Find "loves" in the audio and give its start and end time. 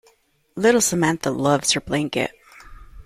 1.29-1.73